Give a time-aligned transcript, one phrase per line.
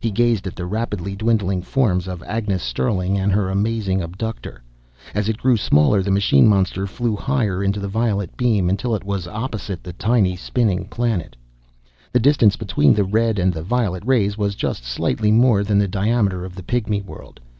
[0.00, 4.64] He gazed at the rapidly dwindling forms of Agnes Sterling and her amazing abductor.
[5.14, 9.04] As it grew smaller, the machine monster flew higher in the violet beam, until it
[9.04, 11.36] was opposite the tiny, spinning planet.
[12.10, 15.86] The distance between the red and the violet rays was just slightly more than the
[15.86, 17.38] diameter of the pygmy world.